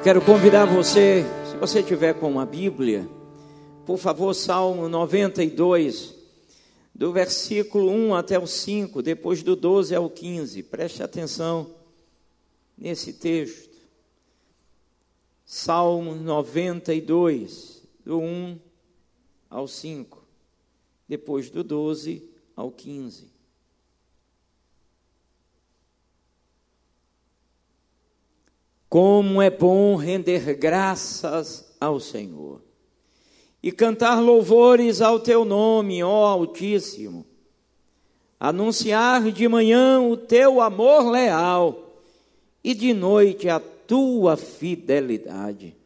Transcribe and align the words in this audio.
Eu 0.00 0.04
quero 0.04 0.24
convidar 0.24 0.64
você, 0.64 1.26
se 1.50 1.58
você 1.58 1.82
tiver 1.82 2.14
com 2.14 2.30
uma 2.30 2.46
Bíblia, 2.46 3.06
por 3.84 3.98
favor, 3.98 4.32
Salmo 4.32 4.88
92, 4.88 6.14
do 6.94 7.12
versículo 7.12 7.90
1 7.90 8.14
até 8.14 8.38
o 8.38 8.46
5, 8.46 9.02
depois 9.02 9.42
do 9.42 9.54
12 9.54 9.94
ao 9.94 10.08
15. 10.08 10.62
Preste 10.62 11.02
atenção 11.02 11.74
nesse 12.78 13.12
texto. 13.12 13.76
Salmo 15.44 16.14
92, 16.14 17.82
do 18.02 18.20
1 18.20 18.58
ao 19.50 19.68
5, 19.68 20.24
depois 21.06 21.50
do 21.50 21.62
12 21.62 22.26
ao 22.56 22.70
15. 22.70 23.29
Como 28.90 29.40
é 29.40 29.48
bom 29.48 29.94
render 29.94 30.52
graças 30.56 31.64
ao 31.80 32.00
Senhor 32.00 32.60
e 33.62 33.70
cantar 33.70 34.20
louvores 34.20 35.00
ao 35.00 35.20
teu 35.20 35.44
nome, 35.44 36.02
ó 36.02 36.26
Altíssimo. 36.26 37.24
Anunciar 38.40 39.30
de 39.30 39.46
manhã 39.46 40.00
o 40.00 40.16
teu 40.16 40.60
amor 40.60 41.08
leal 41.08 41.92
e 42.64 42.74
de 42.74 42.92
noite 42.92 43.48
a 43.48 43.60
tua 43.60 44.36
fidelidade. 44.36 45.76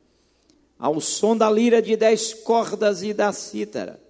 Ao 0.79 0.99
som 0.99 1.37
da 1.37 1.51
lira 1.51 1.83
de 1.83 1.99
dez 1.99 2.33
cordas 2.33 3.03
e 3.03 3.13
da 3.13 3.35
cítara 3.35 4.01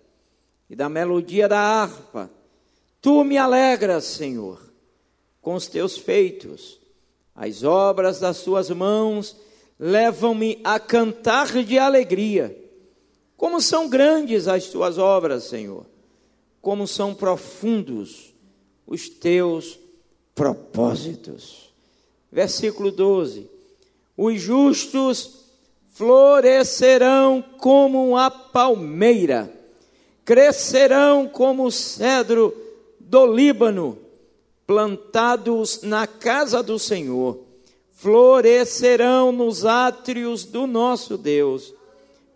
e 0.70 0.76
da 0.76 0.88
melodia 0.88 1.48
da 1.48 1.58
harpa, 1.58 2.30
tu 3.02 3.24
me 3.24 3.36
alegras, 3.36 4.04
Senhor, 4.04 4.62
com 5.42 5.54
os 5.54 5.66
teus 5.66 5.98
feitos 5.98 6.83
as 7.34 7.64
obras 7.64 8.20
das 8.20 8.36
suas 8.36 8.70
mãos 8.70 9.36
levam-me 9.78 10.60
a 10.62 10.78
cantar 10.78 11.64
de 11.64 11.78
alegria. 11.78 12.56
Como 13.36 13.60
são 13.60 13.88
grandes 13.88 14.46
as 14.46 14.66
tuas 14.68 14.98
obras, 14.98 15.44
Senhor. 15.44 15.84
Como 16.62 16.86
são 16.86 17.12
profundos 17.14 18.32
os 18.86 19.08
teus 19.08 19.78
propósitos. 20.34 21.72
Versículo 22.30 22.90
12: 22.90 23.50
Os 24.16 24.40
justos 24.40 25.44
florescerão 25.92 27.44
como 27.58 28.16
a 28.16 28.30
palmeira, 28.30 29.52
crescerão 30.24 31.28
como 31.28 31.66
o 31.66 31.70
cedro 31.70 32.54
do 32.98 33.26
Líbano 33.26 34.03
plantados 34.66 35.82
na 35.82 36.06
casa 36.06 36.62
do 36.62 36.78
Senhor, 36.78 37.38
florescerão 37.92 39.32
nos 39.32 39.64
átrios 39.64 40.44
do 40.44 40.66
nosso 40.66 41.16
Deus, 41.16 41.74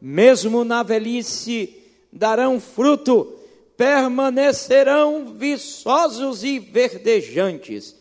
mesmo 0.00 0.64
na 0.64 0.82
velhice 0.82 1.74
darão 2.12 2.60
fruto, 2.60 3.34
permanecerão 3.76 5.34
viçosos 5.34 6.42
e 6.42 6.58
verdejantes, 6.58 7.94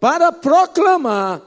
para 0.00 0.32
proclamar 0.32 1.42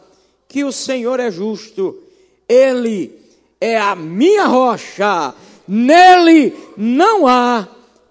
que 0.47 0.63
o 0.63 0.71
Senhor 0.71 1.19
é 1.19 1.31
justo, 1.31 2.03
Ele 2.47 3.17
é 3.59 3.79
a 3.79 3.95
minha 3.95 4.45
rocha, 4.45 5.33
nele 5.67 6.53
não 6.75 7.25
há 7.25 7.67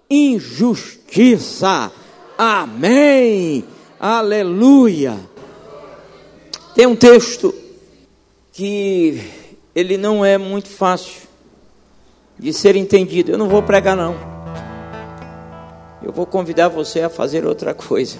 injustiça. 0.09 1.91
Amém. 2.37 3.63
Aleluia! 4.03 5.15
Tem 6.73 6.87
um 6.87 6.95
texto 6.95 7.53
que 8.51 9.21
ele 9.75 9.95
não 9.95 10.25
é 10.25 10.39
muito 10.39 10.69
fácil 10.69 11.21
de 12.35 12.51
ser 12.51 12.75
entendido. 12.75 13.31
Eu 13.31 13.37
não 13.37 13.47
vou 13.47 13.61
pregar 13.61 13.95
não. 13.95 14.15
Eu 16.01 16.11
vou 16.11 16.25
convidar 16.25 16.67
você 16.67 17.01
a 17.01 17.11
fazer 17.11 17.45
outra 17.45 17.75
coisa. 17.75 18.17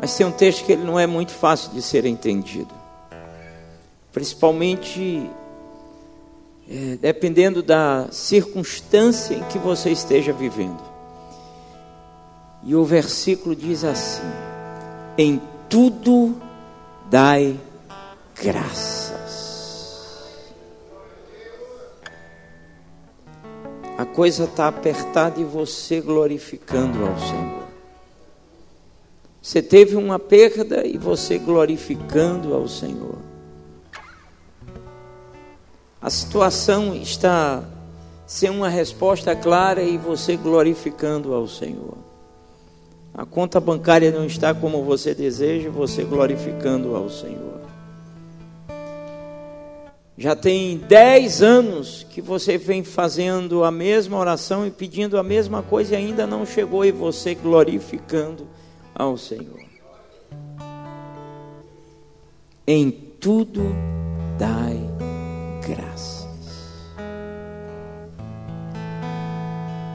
Mas 0.00 0.16
tem 0.16 0.24
um 0.24 0.30
texto 0.30 0.64
que 0.64 0.70
ele 0.70 0.84
não 0.84 0.96
é 0.96 1.08
muito 1.08 1.32
fácil 1.32 1.72
de 1.72 1.82
ser 1.82 2.06
entendido. 2.06 2.72
Principalmente 4.12 5.28
é, 6.70 6.96
dependendo 7.00 7.64
da 7.64 8.06
circunstância 8.12 9.34
em 9.34 9.42
que 9.48 9.58
você 9.58 9.90
esteja 9.90 10.32
vivendo. 10.32 10.95
E 12.66 12.74
o 12.74 12.84
versículo 12.84 13.54
diz 13.54 13.84
assim: 13.84 14.26
Em 15.16 15.40
tudo 15.68 16.34
dai 17.08 17.56
graças. 18.42 19.06
A 23.96 24.04
coisa 24.04 24.44
está 24.44 24.66
apertada 24.66 25.40
e 25.40 25.44
você 25.44 26.00
glorificando 26.00 27.06
ao 27.06 27.16
Senhor. 27.20 27.66
Você 29.40 29.62
teve 29.62 29.94
uma 29.94 30.18
perda 30.18 30.84
e 30.84 30.98
você 30.98 31.38
glorificando 31.38 32.52
ao 32.52 32.66
Senhor. 32.66 33.18
A 36.02 36.10
situação 36.10 36.96
está 36.96 37.62
sem 38.26 38.50
uma 38.50 38.68
resposta 38.68 39.36
clara 39.36 39.82
e 39.82 39.96
você 39.96 40.36
glorificando 40.36 41.32
ao 41.32 41.46
Senhor. 41.46 42.05
A 43.16 43.24
conta 43.24 43.58
bancária 43.58 44.10
não 44.10 44.26
está 44.26 44.52
como 44.52 44.84
você 44.84 45.14
deseja, 45.14 45.70
você 45.70 46.04
glorificando 46.04 46.94
ao 46.94 47.08
Senhor. 47.08 47.62
Já 50.18 50.36
tem 50.36 50.76
dez 50.76 51.40
anos 51.40 52.06
que 52.10 52.20
você 52.20 52.58
vem 52.58 52.84
fazendo 52.84 53.64
a 53.64 53.70
mesma 53.70 54.18
oração 54.18 54.66
e 54.66 54.70
pedindo 54.70 55.18
a 55.18 55.22
mesma 55.22 55.62
coisa 55.62 55.94
e 55.94 55.96
ainda 55.96 56.26
não 56.26 56.44
chegou 56.44 56.84
e 56.84 56.92
você 56.92 57.34
glorificando 57.34 58.46
ao 58.94 59.16
Senhor. 59.16 59.64
Em 62.66 62.90
tudo 62.90 63.62
dai 64.38 64.78
graças. 65.66 66.28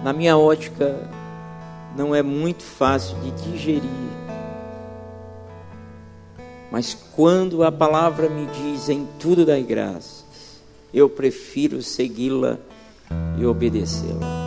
Na 0.04 0.12
minha 0.12 0.36
ótica, 0.36 1.21
não 1.96 2.16
é 2.16 2.22
muito 2.22 2.64
fácil 2.64 3.18
de 3.20 3.32
digerir. 3.32 3.90
Mas 6.72 6.94
quando 7.16 7.64
a 7.64 7.72
palavra 7.72 8.30
me 8.30 8.46
diz 8.48 8.88
em 8.88 9.08
tudo 9.20 9.46
dai 9.46 9.62
graças, 9.62 10.26
eu 10.94 11.10
prefiro 11.10 11.82
segui-la 11.82 12.58
e 13.38 13.46
obedecê-la. 13.46 14.42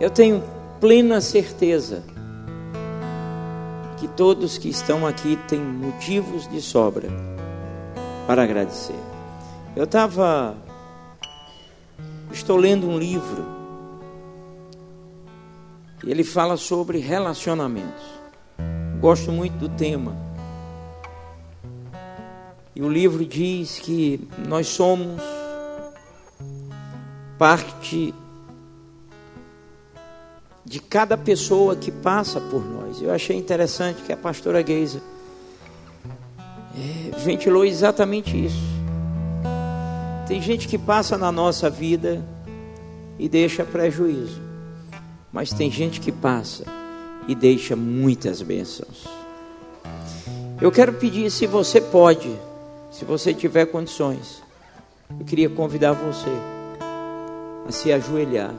Eu 0.00 0.10
tenho 0.10 0.42
plena 0.80 1.20
certeza 1.20 2.02
que 3.96 4.08
todos 4.08 4.58
que 4.58 4.68
estão 4.68 5.06
aqui 5.06 5.38
têm 5.48 5.60
motivos 5.60 6.48
de 6.48 6.60
sobra 6.60 7.08
para 8.26 8.42
agradecer. 8.42 8.98
Eu 9.76 9.84
estava. 9.84 10.56
Estou 12.32 12.56
lendo 12.56 12.88
um 12.88 12.98
livro 12.98 13.63
ele 16.10 16.24
fala 16.24 16.56
sobre 16.56 16.98
relacionamentos. 16.98 18.04
Gosto 19.00 19.32
muito 19.32 19.56
do 19.58 19.68
tema. 19.68 20.16
E 22.74 22.82
o 22.82 22.88
livro 22.88 23.24
diz 23.24 23.78
que 23.78 24.26
nós 24.48 24.66
somos 24.66 25.22
parte 27.38 28.12
de 30.64 30.80
cada 30.80 31.16
pessoa 31.16 31.76
que 31.76 31.92
passa 31.92 32.40
por 32.40 32.64
nós. 32.64 33.00
Eu 33.00 33.12
achei 33.12 33.36
interessante 33.36 34.02
que 34.02 34.12
a 34.12 34.16
pastora 34.16 34.64
Geisa 34.66 35.00
é, 36.74 37.18
ventilou 37.18 37.64
exatamente 37.64 38.46
isso. 38.46 38.74
Tem 40.26 40.40
gente 40.40 40.66
que 40.66 40.78
passa 40.78 41.18
na 41.18 41.30
nossa 41.30 41.68
vida 41.68 42.24
e 43.18 43.28
deixa 43.28 43.64
prejuízo. 43.64 44.53
Mas 45.34 45.52
tem 45.52 45.68
gente 45.68 46.00
que 46.00 46.12
passa 46.12 46.64
e 47.26 47.34
deixa 47.34 47.74
muitas 47.74 48.40
bênçãos. 48.40 49.04
Eu 50.60 50.70
quero 50.70 50.92
pedir, 50.92 51.28
se 51.28 51.44
você 51.44 51.80
pode, 51.80 52.30
se 52.88 53.04
você 53.04 53.34
tiver 53.34 53.66
condições, 53.66 54.40
eu 55.18 55.26
queria 55.26 55.50
convidar 55.50 55.92
você 55.92 56.30
a 57.66 57.72
se 57.72 57.92
ajoelhar 57.92 58.54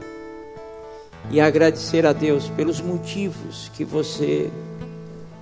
e 1.32 1.40
agradecer 1.40 2.06
a 2.06 2.12
Deus 2.12 2.50
pelos 2.50 2.82
motivos 2.82 3.72
que 3.74 3.86
você 3.86 4.52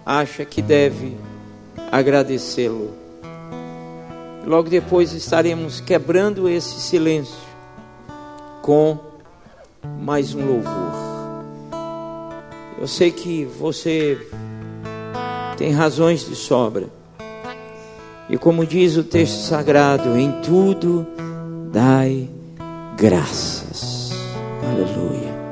acha 0.05 0.45
que 0.45 0.61
deve 0.61 1.17
agradecê-lo. 1.91 2.93
Logo 4.45 4.69
depois 4.69 5.13
estaremos 5.13 5.81
quebrando 5.81 6.47
esse 6.47 6.79
silêncio 6.79 7.41
com 8.61 8.99
mais 9.99 10.35
um 10.35 10.45
louvor. 10.45 10.82
Eu 12.83 12.87
sei 12.87 13.11
que 13.11 13.45
você 13.45 14.27
tem 15.55 15.71
razões 15.71 16.27
de 16.27 16.35
sobra. 16.35 16.89
E 18.29 18.37
como 18.37 18.65
diz 18.65 18.97
o 18.97 19.05
texto 19.05 19.37
sagrado, 19.37 20.17
em 20.17 20.41
tudo 20.41 21.07
dai 21.71 22.29
graças. 22.97 24.11
Aleluia. 24.69 25.42